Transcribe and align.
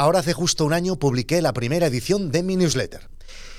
Ahora 0.00 0.20
hace 0.20 0.32
justo 0.32 0.64
un 0.64 0.72
año 0.72 0.98
publiqué 0.98 1.42
la 1.42 1.52
primera 1.52 1.88
edición 1.88 2.32
de 2.32 2.42
mi 2.42 2.56
newsletter. 2.56 3.10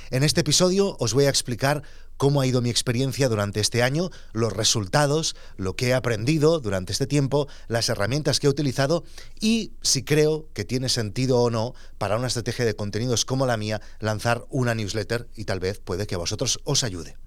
En 0.10 0.24
este 0.24 0.42
episodio 0.42 0.98
os 1.00 1.14
voy 1.14 1.26
a 1.26 1.30
explicar 1.30 1.84
cómo 2.18 2.42
ha 2.42 2.48
ido 2.48 2.64
mi 2.64 2.72
experiencia 2.72 3.30
durante 3.30 3.60
este 3.60 3.84
año, 3.84 4.10
los 4.34 4.52
resultados, 4.52 5.36
lo 5.58 5.76
que 5.76 5.90
he 5.90 5.94
aprendido 5.94 6.60
durante 6.60 6.94
este 6.94 7.06
tiempo, 7.06 7.48
las 7.68 7.90
herramientas 7.90 8.40
que 8.40 8.48
he 8.48 8.50
utilizado 8.50 9.04
y 9.40 9.74
si 9.84 10.04
creo 10.04 10.48
que 10.56 10.66
tiene 10.66 10.90
sentido 10.90 11.38
o 11.38 11.52
no 11.52 11.76
para 12.00 12.18
una 12.18 12.26
estrategia 12.26 12.66
de 12.66 12.76
contenidos 12.76 13.24
como 13.24 13.46
la 13.46 13.56
mía 13.56 13.80
lanzar 14.00 14.48
una 14.50 14.74
newsletter 14.74 15.28
y 15.36 15.46
tal 15.46 15.60
vez 15.60 15.80
puede 15.80 16.08
que 16.08 16.16
a 16.16 16.18
vosotros 16.18 16.60
os 16.64 16.84
ayude. 16.84 17.18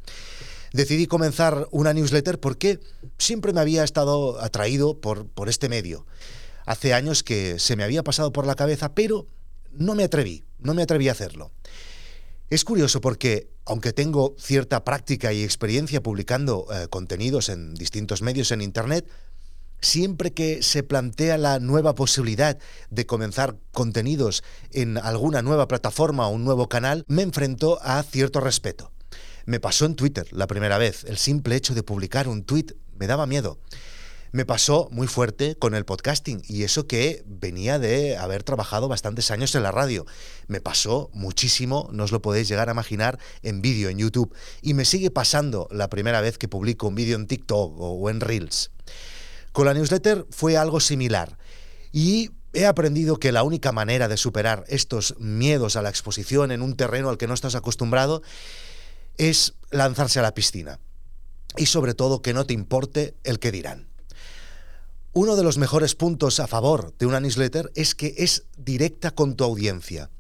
Decidí 0.73 1.07
comenzar 1.07 1.69
una 1.71 1.93
newsletter 1.93 2.41
porque 2.41 2.81
siempre 3.19 3.53
me 3.53 3.61
había 3.61 3.85
estado 3.85 4.41
atraído 4.41 5.01
por, 5.01 5.29
por 5.29 5.49
este 5.49 5.69
medio 5.69 6.05
hace 6.65 6.95
años 6.95 7.23
que 7.23 7.59
se 7.59 7.77
me 7.77 7.85
había 7.85 8.03
pasado 8.03 8.33
por 8.33 8.47
la 8.47 8.55
cabeza, 8.55 8.95
pero 8.95 9.27
no 9.73 9.95
me 9.95 10.05
atreví, 10.05 10.45
no 10.59 10.75
me 10.75 10.83
atreví 10.83 11.09
a 11.09 11.13
hacerlo. 11.13 11.53
Es 12.51 12.65
curioso 12.65 13.01
porque, 13.01 13.49
aunque 13.65 13.93
tengo 13.93 14.37
cierta 14.39 14.85
práctica 14.85 15.33
y 15.33 15.43
experiencia 15.43 16.03
publicando 16.03 16.67
eh, 16.71 16.89
contenidos 16.89 17.49
en 17.49 17.75
distintos 17.75 18.23
medios 18.23 18.53
en 18.53 18.61
Internet, 18.61 19.09
siempre 19.81 20.33
que 20.33 20.63
se 20.63 20.83
plantea 20.83 21.39
la 21.39 21.59
nueva 21.59 21.95
posibilidad 21.95 22.59
de 22.91 23.07
comenzar 23.07 23.57
contenidos 23.73 24.43
en 24.71 24.99
alguna 24.99 25.43
nueva 25.43 25.69
plataforma 25.69 26.27
o 26.27 26.33
un 26.33 26.45
nuevo 26.45 26.69
canal, 26.69 27.05
me 27.09 27.23
enfrento 27.23 27.79
a 27.83 28.03
cierto 28.03 28.41
respeto. 28.41 28.93
Me 29.47 29.61
pasó 29.61 29.85
en 29.85 29.95
Twitter 29.95 30.27
la 30.31 30.47
primera 30.47 30.79
vez. 30.79 31.05
El 31.05 31.19
simple 31.19 31.57
hecho 31.57 31.75
de 31.75 31.83
publicar 31.83 32.29
un 32.29 32.45
tweet 32.45 32.77
me 32.97 33.07
daba 33.07 33.27
miedo 33.27 33.59
me 34.35 34.45
pasó 34.45 34.89
muy 34.91 35.07
fuerte 35.07 35.55
con 35.55 35.77
el 35.77 35.85
podcasting 35.85 36.43
y 36.49 36.65
eso 36.65 36.89
que 36.89 37.23
venía 37.25 37.79
de 37.79 38.17
haber 38.17 38.43
trabajado 38.43 38.89
bastantes 38.89 39.31
años 39.31 39.55
en 39.55 39.63
la 39.63 39.71
radio. 39.71 40.07
Me 40.49 40.61
pasó 40.61 41.09
muchísimo, 41.13 41.89
no 41.93 42.03
os 42.03 42.11
lo 42.11 42.21
podéis 42.21 42.49
llegar 42.49 42.69
a 42.69 42.73
imaginar, 42.73 43.21
en 43.45 43.63
vídeo, 43.63 43.91
en 43.91 43.99
YouTube. 43.99 44.35
Y 44.61 44.75
me 44.75 44.85
sigue 44.87 45.13
pasando 45.13 45.69
la 45.71 45.89
primera 45.89 46.21
vez 46.21 46.37
que 46.37 46.49
publico 46.49 46.89
un 46.89 46.97
vídeo 46.97 47.15
en 47.15 47.29
TikTok 47.29 47.77
o 47.79 48.11
en 48.11 48.19
Reels. 48.19 48.73
Con 49.53 49.67
la 49.67 49.75
newsletter 49.75 50.27
fue 50.31 50.57
algo 50.57 50.81
similar. 50.81 51.39
Y 51.93 52.33
he 52.55 52.67
aprendido 52.67 53.21
que 53.21 53.31
la 53.31 53.45
única 53.45 53.71
manera 53.71 54.09
de 54.09 54.17
superar 54.17 54.65
estos 54.67 55.15
miedos 55.21 55.77
a 55.77 55.83
la 55.83 55.91
exposición 55.91 56.51
en 56.51 56.61
un 56.61 56.75
terreno 56.75 57.09
al 57.09 57.19
que 57.19 57.29
no 57.29 57.35
estás 57.35 57.55
acostumbrado 57.55 58.21
es 59.17 59.55
lanzarse 59.71 60.19
a 60.19 60.23
la 60.23 60.35
piscina. 60.35 60.81
Y 61.57 61.67
sobre 61.67 61.95
todo 61.95 62.21
que 62.21 62.35
no 62.35 62.47
te 62.47 62.55
importe 62.55 63.15
el 63.23 63.39
que 63.39 63.53
dirán. 63.53 63.94
Uno 65.17 65.37
de 65.37 65.45
los 65.45 65.59
mejores 65.59 65.95
puntos 65.95 66.41
a 66.41 66.49
favor 66.49 66.93
de 66.99 67.07
una 67.07 67.21
newsletter 67.21 67.71
es 67.77 67.95
que 67.95 68.17
es 68.19 68.47
directa 68.57 69.13
con 69.13 69.37
tu 69.37 69.45
audiencia. 69.45 70.11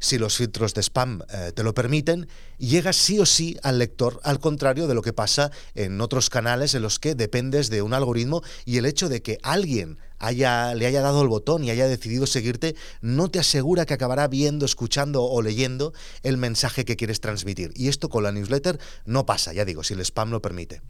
Si 0.00 0.18
los 0.18 0.36
filtros 0.36 0.74
de 0.74 0.82
spam 0.82 1.22
eh, 1.32 1.52
te 1.54 1.62
lo 1.62 1.72
permiten, 1.72 2.28
llegas 2.58 2.96
sí 2.96 3.18
o 3.18 3.24
sí 3.24 3.56
al 3.62 3.78
lector, 3.78 4.20
al 4.22 4.40
contrario 4.40 4.86
de 4.86 4.94
lo 4.94 5.00
que 5.00 5.14
pasa 5.14 5.50
en 5.74 5.98
otros 6.02 6.28
canales 6.28 6.74
en 6.74 6.82
los 6.82 6.98
que 6.98 7.14
dependes 7.14 7.70
de 7.70 7.80
un 7.80 7.94
algoritmo 7.94 8.42
y 8.66 8.76
el 8.76 8.84
hecho 8.84 9.08
de 9.08 9.22
que 9.22 9.38
alguien 9.42 9.96
haya, 10.18 10.74
le 10.74 10.84
haya 10.84 11.00
dado 11.00 11.22
el 11.22 11.28
botón 11.28 11.64
y 11.64 11.70
haya 11.70 11.88
decidido 11.88 12.26
seguirte 12.26 12.76
no 13.00 13.30
te 13.30 13.38
asegura 13.38 13.86
que 13.86 13.94
acabará 13.94 14.28
viendo, 14.28 14.66
escuchando 14.66 15.24
o 15.24 15.40
leyendo 15.40 15.94
el 16.22 16.36
mensaje 16.36 16.84
que 16.84 16.96
quieres 16.96 17.22
transmitir. 17.22 17.72
Y 17.76 17.88
esto 17.88 18.10
con 18.10 18.22
la 18.22 18.30
newsletter 18.30 18.78
no 19.06 19.24
pasa, 19.24 19.54
ya 19.54 19.64
digo, 19.64 19.82
si 19.84 19.94
el 19.94 20.00
spam 20.00 20.32
lo 20.32 20.42
permite. 20.42 20.82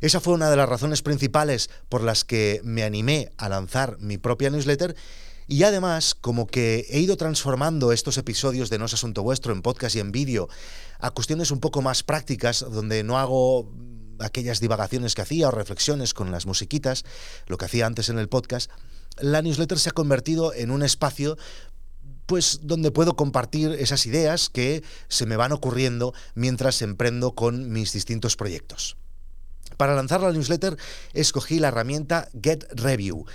Esa 0.00 0.20
fue 0.20 0.34
una 0.34 0.50
de 0.50 0.56
las 0.56 0.68
razones 0.68 1.02
principales 1.02 1.70
por 1.88 2.02
las 2.02 2.24
que 2.24 2.60
me 2.64 2.82
animé 2.82 3.32
a 3.38 3.48
lanzar 3.48 3.96
mi 4.00 4.18
propia 4.18 4.50
newsletter 4.50 4.94
y 5.48 5.62
además, 5.62 6.14
como 6.14 6.46
que 6.48 6.86
he 6.90 6.98
ido 6.98 7.16
transformando 7.16 7.92
estos 7.92 8.18
episodios 8.18 8.68
de 8.68 8.78
No 8.78 8.86
es 8.86 8.94
Asunto 8.94 9.22
Vuestro 9.22 9.52
en 9.52 9.62
podcast 9.62 9.94
y 9.94 10.00
en 10.00 10.10
vídeo 10.10 10.48
a 10.98 11.12
cuestiones 11.12 11.52
un 11.52 11.60
poco 11.60 11.82
más 11.82 12.02
prácticas, 12.02 12.60
donde 12.68 13.04
no 13.04 13.16
hago 13.18 13.72
aquellas 14.18 14.60
divagaciones 14.60 15.14
que 15.14 15.22
hacía 15.22 15.48
o 15.48 15.52
reflexiones 15.52 16.14
con 16.14 16.32
las 16.32 16.46
musiquitas, 16.46 17.04
lo 17.46 17.58
que 17.58 17.66
hacía 17.66 17.86
antes 17.86 18.08
en 18.08 18.18
el 18.18 18.28
podcast, 18.28 18.70
la 19.18 19.40
newsletter 19.40 19.78
se 19.78 19.90
ha 19.90 19.92
convertido 19.92 20.52
en 20.52 20.70
un 20.70 20.82
espacio 20.82 21.36
pues 22.26 22.60
donde 22.62 22.90
puedo 22.90 23.14
compartir 23.14 23.70
esas 23.78 24.04
ideas 24.06 24.50
que 24.50 24.82
se 25.06 25.26
me 25.26 25.36
van 25.36 25.52
ocurriendo 25.52 26.12
mientras 26.34 26.82
emprendo 26.82 27.36
con 27.36 27.70
mis 27.70 27.92
distintos 27.92 28.34
proyectos. 28.34 28.96
Para 29.76 29.94
lanzar 29.94 30.20
la 30.20 30.32
newsletter 30.32 30.76
escogí 31.12 31.58
la 31.58 31.68
herramienta 31.68 32.28
Get 32.42 32.64
Review. 32.72 33.26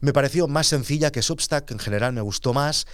Me 0.00 0.12
pareció 0.12 0.48
más 0.48 0.66
sencilla 0.66 1.10
que 1.10 1.22
Substack, 1.22 1.70
en 1.70 1.78
general 1.78 2.12
me 2.12 2.20
gustó 2.20 2.52
más. 2.52 2.86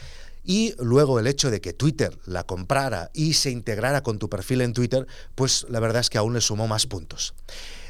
Y 0.44 0.74
luego 0.78 1.20
el 1.20 1.28
hecho 1.28 1.52
de 1.52 1.60
que 1.60 1.72
Twitter 1.72 2.18
la 2.26 2.44
comprara 2.44 3.10
y 3.14 3.34
se 3.34 3.50
integrara 3.50 4.02
con 4.02 4.18
tu 4.18 4.28
perfil 4.28 4.60
en 4.62 4.72
Twitter, 4.72 5.06
pues 5.36 5.66
la 5.68 5.78
verdad 5.78 6.00
es 6.00 6.10
que 6.10 6.18
aún 6.18 6.34
le 6.34 6.40
sumó 6.40 6.66
más 6.66 6.86
puntos. 6.86 7.34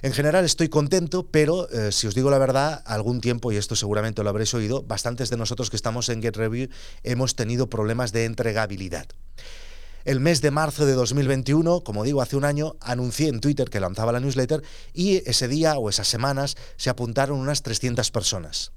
En 0.02 0.12
general 0.12 0.44
estoy 0.44 0.68
contento, 0.68 1.26
pero 1.26 1.70
eh, 1.70 1.92
si 1.92 2.06
os 2.06 2.14
digo 2.14 2.30
la 2.30 2.36
verdad, 2.36 2.82
algún 2.84 3.22
tiempo, 3.22 3.52
y 3.52 3.56
esto 3.56 3.74
seguramente 3.74 4.22
lo 4.22 4.28
habréis 4.28 4.52
oído, 4.52 4.82
bastantes 4.82 5.30
de 5.30 5.38
nosotros 5.38 5.70
que 5.70 5.76
estamos 5.76 6.10
en 6.10 6.20
Get 6.20 6.36
Review 6.36 6.68
hemos 7.04 7.36
tenido 7.36 7.70
problemas 7.70 8.12
de 8.12 8.26
entregabilidad. 8.26 9.06
El 10.04 10.18
mes 10.18 10.40
de 10.40 10.50
marzo 10.50 10.84
de 10.84 10.94
2021, 10.94 11.82
como 11.84 12.02
digo, 12.02 12.22
hace 12.22 12.36
un 12.36 12.44
año, 12.44 12.74
anuncié 12.80 13.28
en 13.28 13.40
Twitter 13.40 13.70
que 13.70 13.78
lanzaba 13.78 14.10
la 14.10 14.18
newsletter 14.18 14.62
y 14.92 15.28
ese 15.30 15.46
día 15.46 15.78
o 15.78 15.88
esas 15.88 16.08
semanas 16.08 16.56
se 16.76 16.90
apuntaron 16.90 17.38
unas 17.38 17.62
300 17.62 18.10
personas. 18.10 18.72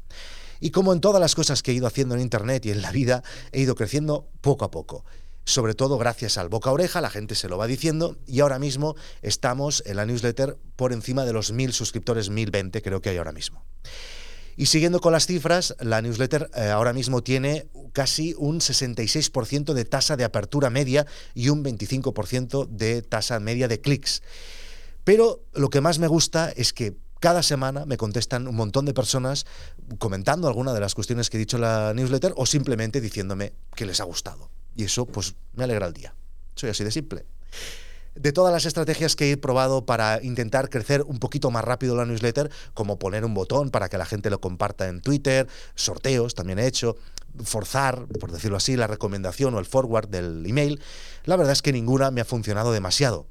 Y 0.59 0.69
como 0.69 0.93
en 0.93 1.01
todas 1.01 1.19
las 1.19 1.33
cosas 1.33 1.63
que 1.63 1.71
he 1.71 1.73
ido 1.73 1.87
haciendo 1.87 2.13
en 2.15 2.21
Internet 2.21 2.65
y 2.65 2.71
en 2.71 2.81
la 2.83 2.91
vida, 2.91 3.23
he 3.51 3.61
ido 3.61 3.75
creciendo 3.75 4.29
poco 4.41 4.65
a 4.65 4.71
poco. 4.71 5.03
Sobre 5.45 5.73
todo 5.73 5.97
gracias 5.97 6.37
al 6.37 6.49
boca 6.49 6.69
a 6.69 6.73
oreja, 6.73 7.01
la 7.01 7.09
gente 7.09 7.35
se 7.35 7.49
lo 7.49 7.57
va 7.57 7.67
diciendo 7.67 8.17
y 8.27 8.39
ahora 8.39 8.59
mismo 8.59 8.95
estamos 9.21 9.83
en 9.85 9.97
la 9.97 10.05
newsletter 10.05 10.57
por 10.75 10.93
encima 10.93 11.25
de 11.25 11.33
los 11.33 11.51
1000 11.51 11.73
suscriptores, 11.73 12.29
1020 12.29 12.81
creo 12.81 13.01
que 13.01 13.09
hay 13.09 13.17
ahora 13.17 13.31
mismo. 13.31 13.63
Y 14.57 14.67
siguiendo 14.67 15.01
con 15.01 15.11
las 15.11 15.25
cifras, 15.25 15.75
la 15.79 16.01
newsletter 16.01 16.49
eh, 16.55 16.69
ahora 16.69 16.93
mismo 16.93 17.21
tiene 17.21 17.67
casi 17.91 18.33
un 18.37 18.59
66% 18.59 19.73
de 19.73 19.85
tasa 19.85 20.15
de 20.15 20.23
apertura 20.23 20.69
media 20.69 21.05
y 21.33 21.49
un 21.49 21.63
25% 21.63 22.67
de 22.67 23.01
tasa 23.01 23.39
media 23.39 23.67
de 23.67 23.81
clics. 23.81 24.21
Pero 25.03 25.43
lo 25.53 25.69
que 25.69 25.81
más 25.81 25.99
me 25.99 26.07
gusta 26.07 26.51
es 26.55 26.73
que 26.73 26.95
cada 27.19 27.43
semana 27.43 27.85
me 27.85 27.97
contestan 27.97 28.47
un 28.47 28.55
montón 28.55 28.85
de 28.85 28.93
personas 28.93 29.45
comentando 29.99 30.47
alguna 30.47 30.73
de 30.73 30.79
las 30.79 30.95
cuestiones 30.95 31.29
que 31.29 31.37
he 31.37 31.39
dicho 31.39 31.57
en 31.57 31.61
la 31.61 31.93
newsletter 31.93 32.33
o 32.35 32.45
simplemente 32.45 33.01
diciéndome 33.01 33.53
que 33.75 33.85
les 33.85 33.99
ha 33.99 34.03
gustado. 34.03 34.49
Y 34.75 34.83
eso 34.83 35.05
pues 35.05 35.35
me 35.53 35.63
alegra 35.63 35.87
el 35.87 35.93
día. 35.93 36.15
Soy 36.55 36.69
así 36.69 36.83
de 36.83 36.91
simple 36.91 37.25
de 38.15 38.31
todas 38.31 38.53
las 38.53 38.65
estrategias 38.65 39.15
que 39.15 39.31
he 39.31 39.37
probado 39.37 39.85
para 39.85 40.21
intentar 40.23 40.69
crecer 40.69 41.03
un 41.03 41.19
poquito 41.19 41.51
más 41.51 41.63
rápido 41.63 41.95
la 41.95 42.05
newsletter, 42.05 42.49
como 42.73 42.97
poner 42.97 43.25
un 43.25 43.33
botón 43.33 43.69
para 43.69 43.89
que 43.89 43.97
la 43.97 44.05
gente 44.05 44.29
lo 44.29 44.41
comparta 44.41 44.87
en 44.87 45.01
Twitter, 45.01 45.47
sorteos 45.75 46.33
también 46.33 46.59
he 46.59 46.67
hecho, 46.67 46.95
forzar, 47.43 48.07
por 48.19 48.31
decirlo 48.31 48.57
así, 48.57 48.75
la 48.77 48.87
recomendación 48.87 49.53
o 49.53 49.59
el 49.59 49.65
forward 49.65 50.07
del 50.07 50.45
email, 50.45 50.81
la 51.25 51.35
verdad 51.35 51.53
es 51.53 51.61
que 51.61 51.73
ninguna 51.73 52.11
me 52.11 52.21
ha 52.21 52.25
funcionado 52.25 52.71
demasiado. 52.71 53.27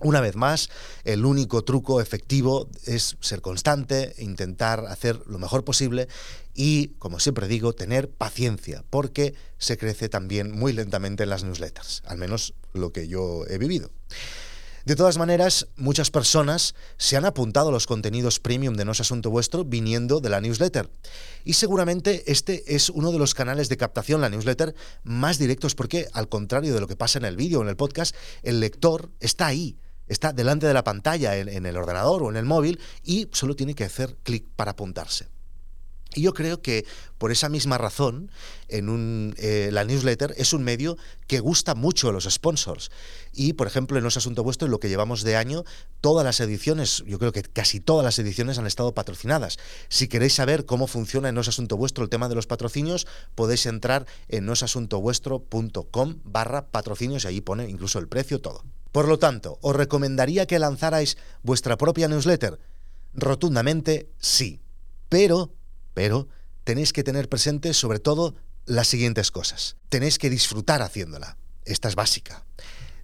Una 0.00 0.20
vez 0.20 0.34
más, 0.34 0.68
el 1.04 1.24
único 1.24 1.62
truco 1.62 2.00
efectivo 2.00 2.68
es 2.86 3.16
ser 3.20 3.40
constante, 3.40 4.14
intentar 4.18 4.86
hacer 4.86 5.20
lo 5.26 5.38
mejor 5.38 5.64
posible 5.64 6.08
y, 6.54 6.88
como 6.98 7.20
siempre 7.20 7.48
digo, 7.48 7.72
tener 7.72 8.10
paciencia, 8.10 8.84
porque 8.90 9.34
se 9.58 9.78
crece 9.78 10.08
también 10.08 10.50
muy 10.50 10.72
lentamente 10.72 11.22
en 11.22 11.30
las 11.30 11.44
newsletters, 11.44 12.02
al 12.06 12.18
menos 12.18 12.54
lo 12.72 12.92
que 12.92 13.08
yo 13.08 13.44
he 13.48 13.58
vivido. 13.58 13.90
De 14.84 14.96
todas 14.96 15.16
maneras, 15.16 15.68
muchas 15.76 16.10
personas 16.10 16.74
se 16.96 17.16
han 17.16 17.24
apuntado 17.24 17.68
a 17.68 17.72
los 17.72 17.86
contenidos 17.86 18.40
premium 18.40 18.74
de 18.74 18.84
No 18.84 18.92
es 18.92 19.00
Asunto 19.00 19.30
Vuestro 19.30 19.64
viniendo 19.64 20.18
de 20.18 20.28
la 20.28 20.40
newsletter. 20.40 20.90
Y 21.44 21.52
seguramente 21.52 22.24
este 22.26 22.74
es 22.74 22.90
uno 22.90 23.12
de 23.12 23.18
los 23.18 23.32
canales 23.32 23.68
de 23.68 23.76
captación, 23.76 24.20
la 24.20 24.28
newsletter, 24.28 24.74
más 25.04 25.38
directos 25.38 25.76
porque, 25.76 26.08
al 26.12 26.28
contrario 26.28 26.74
de 26.74 26.80
lo 26.80 26.88
que 26.88 26.96
pasa 26.96 27.20
en 27.20 27.26
el 27.26 27.36
vídeo 27.36 27.60
o 27.60 27.62
en 27.62 27.68
el 27.68 27.76
podcast, 27.76 28.16
el 28.42 28.58
lector 28.58 29.10
está 29.20 29.46
ahí 29.46 29.78
está 30.08 30.32
delante 30.32 30.66
de 30.66 30.74
la 30.74 30.84
pantalla 30.84 31.36
en, 31.36 31.64
el 31.64 31.76
ordenador 31.76 32.22
o 32.22 32.30
en 32.30 32.36
el 32.36 32.44
móvil 32.44 32.78
y 33.02 33.28
solo 33.32 33.56
tiene 33.56 33.74
que 33.74 33.84
hacer 33.84 34.16
clic 34.22 34.44
para 34.56 34.72
apuntarse. 34.72 35.28
Y 36.14 36.22
yo 36.22 36.34
creo 36.34 36.60
que 36.60 36.84
por 37.18 37.32
esa 37.32 37.48
misma 37.48 37.78
razón, 37.78 38.30
en 38.68 38.88
un, 38.88 39.34
eh, 39.38 39.70
la 39.72 39.84
newsletter 39.84 40.34
es 40.36 40.52
un 40.52 40.62
medio 40.62 40.98
que 41.26 41.40
gusta 41.40 41.74
mucho 41.74 42.08
a 42.08 42.12
los 42.12 42.24
sponsors. 42.24 42.90
Y, 43.32 43.54
por 43.54 43.66
ejemplo, 43.66 43.96
en 43.96 44.04
los 44.04 44.16
Asunto 44.16 44.42
Vuestro, 44.42 44.66
en 44.66 44.72
lo 44.72 44.80
que 44.80 44.88
llevamos 44.88 45.22
de 45.22 45.36
año, 45.36 45.64
todas 46.00 46.24
las 46.24 46.40
ediciones, 46.40 47.02
yo 47.06 47.18
creo 47.18 47.32
que 47.32 47.42
casi 47.42 47.80
todas 47.80 48.04
las 48.04 48.18
ediciones 48.18 48.58
han 48.58 48.66
estado 48.66 48.92
patrocinadas. 48.92 49.58
Si 49.88 50.08
queréis 50.08 50.34
saber 50.34 50.66
cómo 50.66 50.86
funciona 50.86 51.28
en 51.28 51.34
No 51.34 51.40
Asunto 51.42 51.76
Vuestro 51.76 52.04
el 52.04 52.10
tema 52.10 52.28
de 52.28 52.34
los 52.34 52.46
patrocinios, 52.46 53.06
podéis 53.34 53.66
entrar 53.66 54.06
en 54.28 54.44
nosasuntovuestro.com 54.46 56.18
barra 56.24 56.66
patrocinios 56.66 57.24
y 57.24 57.28
ahí 57.28 57.40
pone 57.40 57.68
incluso 57.68 57.98
el 57.98 58.08
precio, 58.08 58.40
todo. 58.40 58.64
Por 58.90 59.08
lo 59.08 59.18
tanto, 59.18 59.58
¿os 59.62 59.74
recomendaría 59.74 60.46
que 60.46 60.58
lanzarais 60.58 61.16
vuestra 61.42 61.78
propia 61.78 62.08
newsletter? 62.08 62.58
Rotundamente 63.14 64.10
sí. 64.18 64.60
Pero, 65.08 65.52
pero, 65.94 66.28
tenéis 66.64 66.92
que 66.92 67.04
tener 67.04 67.28
presente 67.28 67.74
sobre 67.74 67.98
todo 67.98 68.36
las 68.66 68.88
siguientes 68.88 69.30
cosas. 69.30 69.76
Tenéis 69.88 70.18
que 70.18 70.30
disfrutar 70.30 70.82
haciéndola. 70.82 71.36
Esta 71.64 71.88
es 71.88 71.94
básica. 71.94 72.44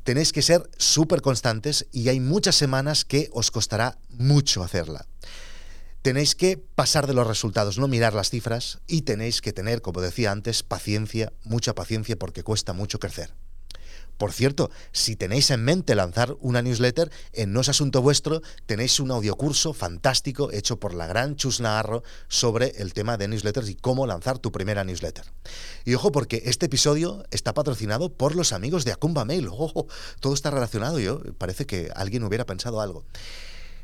Tenéis 0.05 0.33
que 0.33 0.43
ser 0.43 0.69
súper 0.79 1.21
constantes 1.21 1.87
y 1.93 2.09
hay 2.09 2.21
muchas 2.21 2.57
semanas 2.57 3.05
que 3.05 3.29
os 3.33 3.51
costará 3.51 3.99
mucho 4.09 4.63
hacerla. 4.63 5.07
Tenéis 6.03 6.35
que 6.35 6.57
pasar 6.57 7.07
de 7.07 7.13
los 7.13 7.27
resultados, 7.27 7.79
no 7.79 7.89
mirar 7.89 8.15
las 8.15 8.31
cifras 8.31 8.79
y 8.87 9.03
tenéis 9.03 9.43
que 9.43 9.53
tener, 9.53 9.83
como 9.83 10.01
decía 10.01 10.31
antes, 10.31 10.63
paciencia, 10.63 11.33
mucha 11.45 11.75
paciencia 11.75 12.17
porque 12.17 12.43
cuesta 12.43 12.73
mucho 12.73 12.99
crecer. 12.99 13.35
Por 14.19 14.33
cierto, 14.33 14.71
si 14.93 15.15
tenéis 15.15 15.51
en 15.51 15.65
mente 15.65 15.95
lanzar 15.95 16.37
una 16.41 16.61
newsletter, 16.61 17.11
en 17.33 17.53
No 17.53 17.61
es 17.61 17.69
Asunto 17.69 18.03
Vuestro 18.03 18.43
tenéis 18.67 18.99
un 18.99 19.13
audiocurso 19.13 19.73
fantástico 19.73 20.51
hecho 20.53 20.81
por 20.81 20.93
la 20.93 21.07
gran 21.07 21.37
Chus 21.37 21.61
Navarro 21.61 22.03
sobre 22.27 22.71
el 22.79 22.93
tema 22.93 23.17
de 23.17 23.29
newsletters 23.29 23.71
y 23.71 23.77
cómo 23.77 24.07
lanzar 24.07 24.39
tu 24.39 24.51
primera 24.51 24.83
newsletter. 24.83 25.25
Y 25.85 25.95
ojo, 25.95 26.11
porque 26.11 26.43
este 26.47 26.67
episodio 26.67 27.25
está 27.31 27.55
patrocinado 27.55 28.13
por 28.13 28.35
los 28.35 28.53
amigos 28.53 28.85
de 28.85 28.93
Acumba 28.93 29.25
Mail. 29.25 29.49
Ojo, 29.49 29.87
todo 30.19 30.35
está 30.35 30.51
relacionado. 30.51 30.99
Yo 30.99 31.23
parece 31.39 31.65
que 31.65 31.91
alguien 31.95 32.25
hubiera 32.25 32.45
pensado 32.45 32.81
algo. 32.81 33.05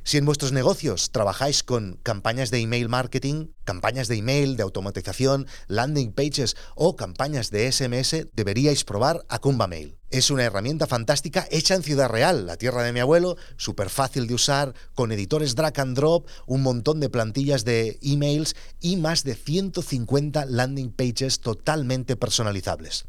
Si 0.07 0.19
en 0.19 0.27
vuestros 0.27 0.53
negocios 0.53 1.13
trabajáis 1.13 1.63
con 1.63 1.99
campañas 2.03 2.51
de 2.51 2.59
email 2.59 2.91
marketing, 2.91 3.47
campañas 3.65 4.07
de 4.07 4.17
email, 4.17 4.59
de 4.59 4.63
automatización, 4.63 5.47
landing 5.67 6.13
pages 6.13 6.57
o 6.75 6.95
campañas 6.95 7.51
de 7.51 7.73
SMS, 7.73 8.27
deberíais 8.35 8.85
probar 8.85 9.25
Acumba 9.31 9.67
Mail. 9.67 9.97
Es 10.11 10.31
una 10.31 10.45
herramienta 10.45 10.87
fantástica 10.87 11.49
hecha 11.51 11.75
en 11.75 11.83
Ciudad 11.83 12.11
Real, 12.11 12.45
la 12.45 12.59
tierra 12.59 12.83
de 12.83 12.93
mi 12.93 13.01
abuelo, 13.01 13.39
súper 13.57 13.89
fácil 13.89 14.27
de 14.27 14.35
usar, 14.35 14.75
con 14.93 15.11
editores 15.11 15.55
drag 15.55 15.81
and 15.81 15.97
drop, 15.97 16.29
un 16.47 16.61
montón 16.61 17.01
de 17.01 17.09
plantillas 17.09 17.65
de 17.65 17.99
emails 18.03 18.57
y 18.81 18.97
más 18.97 19.25
de 19.25 19.35
150 19.35 20.45
landing 20.45 20.93
pages 20.93 21.41
totalmente 21.41 22.15
personalizables. 22.15 23.07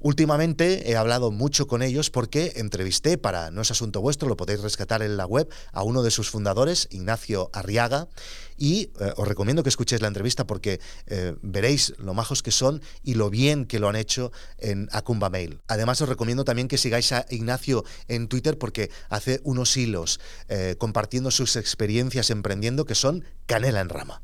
Últimamente 0.00 0.90
he 0.90 0.96
hablado 0.96 1.30
mucho 1.32 1.66
con 1.66 1.82
ellos 1.82 2.10
porque 2.10 2.52
entrevisté 2.56 3.18
para 3.18 3.50
No 3.50 3.62
es 3.62 3.70
Asunto 3.70 4.00
Vuestro, 4.00 4.28
lo 4.28 4.36
podéis 4.36 4.60
rescatar 4.60 5.02
en 5.02 5.16
la 5.16 5.26
web, 5.26 5.48
a 5.72 5.82
uno 5.82 6.02
de 6.02 6.10
sus 6.10 6.30
fundadores, 6.30 6.86
Ignacio 6.90 7.50
Arriaga, 7.52 8.08
y 8.56 8.90
eh, 9.00 9.12
os 9.16 9.26
recomiendo 9.26 9.62
que 9.62 9.68
escuchéis 9.68 10.00
la 10.00 10.08
entrevista 10.08 10.46
porque 10.46 10.80
eh, 11.06 11.34
veréis 11.42 11.94
lo 11.98 12.14
majos 12.14 12.42
que 12.42 12.50
son 12.50 12.80
y 13.02 13.14
lo 13.14 13.30
bien 13.30 13.64
que 13.64 13.78
lo 13.80 13.88
han 13.88 13.96
hecho 13.96 14.30
en 14.58 14.88
Acumba 14.92 15.30
Mail. 15.30 15.60
Además 15.66 16.00
os 16.00 16.08
recomiendo 16.08 16.44
también 16.44 16.68
que 16.68 16.78
sigáis 16.78 17.12
a 17.12 17.26
Ignacio 17.30 17.84
en 18.06 18.28
Twitter 18.28 18.56
porque 18.56 18.90
hace 19.08 19.40
unos 19.42 19.76
hilos 19.76 20.20
eh, 20.48 20.76
compartiendo 20.78 21.30
sus 21.30 21.56
experiencias 21.56 22.30
emprendiendo 22.30 22.84
que 22.84 22.94
son 22.94 23.24
canela 23.46 23.80
en 23.80 23.88
rama. 23.88 24.22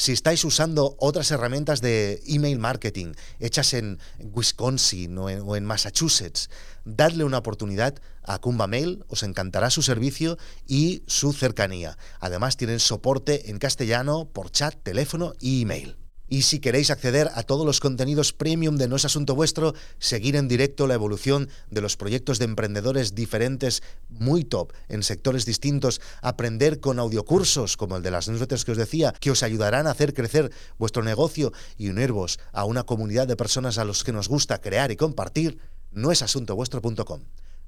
Si 0.00 0.12
estáis 0.12 0.46
usando 0.46 0.96
otras 0.98 1.30
herramientas 1.30 1.82
de 1.82 2.22
email 2.26 2.58
marketing 2.58 3.12
hechas 3.38 3.74
en 3.74 3.98
Wisconsin 4.18 5.18
o 5.18 5.28
en, 5.28 5.64
Massachusetts, 5.66 6.48
dadle 6.86 7.22
una 7.24 7.36
oportunidad 7.36 8.00
a 8.22 8.38
Kumba 8.38 8.66
Mail, 8.66 9.04
os 9.08 9.22
encantará 9.24 9.68
su 9.68 9.82
servicio 9.82 10.38
y 10.66 11.02
su 11.06 11.34
cercanía. 11.34 11.98
Además 12.18 12.56
tienen 12.56 12.80
soporte 12.80 13.50
en 13.50 13.58
castellano 13.58 14.26
por 14.32 14.50
chat, 14.50 14.74
teléfono 14.82 15.34
y 15.38 15.60
email. 15.60 15.99
Y 16.32 16.42
si 16.42 16.60
queréis 16.60 16.90
acceder 16.90 17.28
a 17.34 17.42
todos 17.42 17.66
los 17.66 17.80
contenidos 17.80 18.32
premium 18.32 18.76
de 18.76 18.86
No 18.86 18.94
es 18.94 19.04
Asunto 19.04 19.34
Vuestro, 19.34 19.74
seguir 19.98 20.36
en 20.36 20.46
directo 20.46 20.86
la 20.86 20.94
evolución 20.94 21.48
de 21.72 21.80
los 21.80 21.96
proyectos 21.96 22.38
de 22.38 22.44
emprendedores 22.44 23.16
diferentes, 23.16 23.82
muy 24.08 24.44
top, 24.44 24.72
en 24.88 25.02
sectores 25.02 25.44
distintos, 25.44 26.00
aprender 26.22 26.78
con 26.78 27.00
audiocursos 27.00 27.76
como 27.76 27.96
el 27.96 28.04
de 28.04 28.12
las 28.12 28.28
newsletters 28.28 28.64
que 28.64 28.70
os 28.70 28.78
decía, 28.78 29.12
que 29.18 29.32
os 29.32 29.42
ayudarán 29.42 29.88
a 29.88 29.90
hacer 29.90 30.14
crecer 30.14 30.52
vuestro 30.78 31.02
negocio 31.02 31.52
y 31.76 31.88
unirvos 31.88 32.38
a 32.52 32.64
una 32.64 32.84
comunidad 32.84 33.26
de 33.26 33.36
personas 33.36 33.78
a 33.78 33.84
los 33.84 34.04
que 34.04 34.12
nos 34.12 34.28
gusta 34.28 34.60
crear 34.60 34.92
y 34.92 34.96
compartir, 34.96 35.58
no 35.90 36.12
es 36.12 36.22
asuntovuestro.com. 36.22 37.22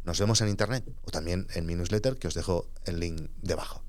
Nos 0.05 0.21
vemos 0.21 0.41
en 0.41 0.49
internet 0.49 0.85
o 1.03 1.11
también 1.11 1.49
en 1.55 1.67
mi 1.67 1.75
newsletter 1.75 2.17
que 2.17 2.29
os 2.29 2.35
dejo 2.35 2.69
el 2.85 3.01
link 3.01 3.29
debajo. 3.43 3.83